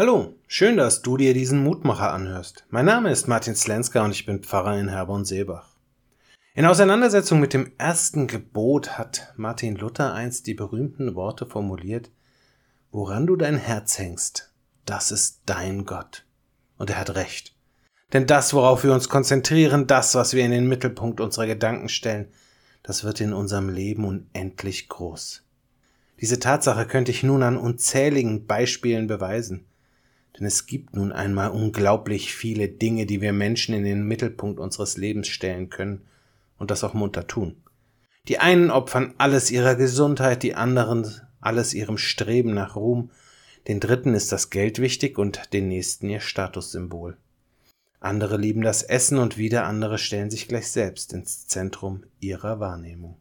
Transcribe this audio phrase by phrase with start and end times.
[0.00, 2.64] Hallo, schön, dass du dir diesen Mutmacher anhörst.
[2.70, 5.76] Mein Name ist Martin Slenska und ich bin Pfarrer in Herborn-Seebach.
[6.54, 12.10] In Auseinandersetzung mit dem ersten Gebot hat Martin Luther einst die berühmten Worte formuliert,
[12.90, 14.50] woran du dein Herz hängst,
[14.86, 16.24] das ist dein Gott.
[16.78, 17.54] Und er hat recht.
[18.14, 22.32] Denn das, worauf wir uns konzentrieren, das, was wir in den Mittelpunkt unserer Gedanken stellen,
[22.82, 25.42] das wird in unserem Leben unendlich groß.
[26.22, 29.66] Diese Tatsache könnte ich nun an unzähligen Beispielen beweisen.
[30.40, 34.96] Denn es gibt nun einmal unglaublich viele Dinge, die wir Menschen in den Mittelpunkt unseres
[34.96, 36.00] Lebens stellen können
[36.56, 37.62] und das auch munter tun.
[38.26, 43.10] Die einen opfern alles ihrer Gesundheit, die anderen alles ihrem Streben nach Ruhm,
[43.68, 47.18] den dritten ist das Geld wichtig und den nächsten ihr Statussymbol.
[48.00, 53.16] Andere lieben das Essen und wieder andere stellen sich gleich selbst ins Zentrum ihrer Wahrnehmung.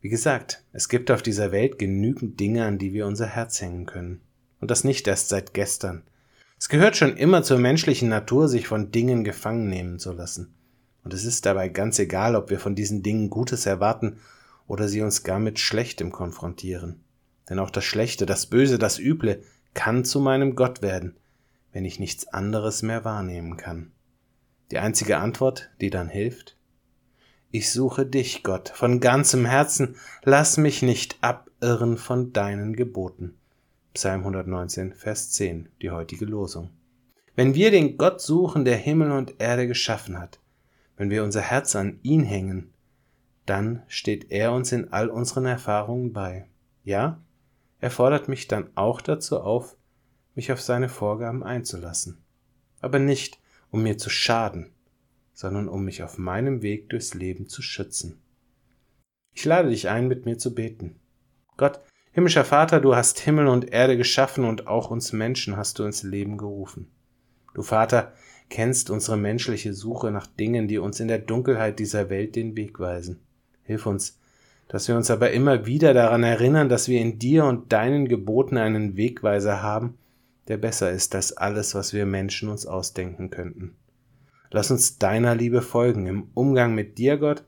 [0.00, 3.84] Wie gesagt, es gibt auf dieser Welt genügend Dinge, an die wir unser Herz hängen
[3.84, 4.22] können.
[4.60, 6.04] Und das nicht erst seit gestern.
[6.62, 10.54] Es gehört schon immer zur menschlichen Natur, sich von Dingen gefangen nehmen zu lassen.
[11.02, 14.18] Und es ist dabei ganz egal, ob wir von diesen Dingen Gutes erwarten
[14.68, 17.02] oder sie uns gar mit Schlechtem konfrontieren.
[17.50, 19.42] Denn auch das Schlechte, das Böse, das Üble
[19.74, 21.16] kann zu meinem Gott werden,
[21.72, 23.90] wenn ich nichts anderes mehr wahrnehmen kann.
[24.70, 26.56] Die einzige Antwort, die dann hilft?
[27.50, 33.34] Ich suche dich, Gott, von ganzem Herzen, lass mich nicht abirren von deinen Geboten.
[33.94, 36.70] Psalm 119, Vers 10, die heutige Losung.
[37.34, 40.40] Wenn wir den Gott suchen, der Himmel und Erde geschaffen hat,
[40.96, 42.72] wenn wir unser Herz an ihn hängen,
[43.44, 46.46] dann steht er uns in all unseren Erfahrungen bei.
[46.84, 47.20] Ja,
[47.80, 49.76] er fordert mich dann auch dazu auf,
[50.34, 52.24] mich auf seine Vorgaben einzulassen.
[52.80, 54.72] Aber nicht, um mir zu schaden,
[55.34, 58.22] sondern um mich auf meinem Weg durchs Leben zu schützen.
[59.34, 60.96] Ich lade dich ein, mit mir zu beten.
[61.58, 61.80] Gott,
[62.14, 66.02] Himmlischer Vater, du hast Himmel und Erde geschaffen und auch uns Menschen hast du ins
[66.02, 66.90] Leben gerufen.
[67.54, 68.12] Du Vater,
[68.50, 72.78] kennst unsere menschliche Suche nach Dingen, die uns in der Dunkelheit dieser Welt den Weg
[72.78, 73.20] weisen.
[73.62, 74.18] Hilf uns,
[74.68, 78.58] dass wir uns aber immer wieder daran erinnern, dass wir in dir und deinen Geboten
[78.58, 79.96] einen Wegweiser haben,
[80.48, 83.74] der besser ist als alles, was wir Menschen uns ausdenken könnten.
[84.50, 87.42] Lass uns deiner Liebe folgen im Umgang mit dir, Gott,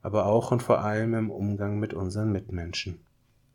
[0.00, 2.98] aber auch und vor allem im Umgang mit unseren Mitmenschen.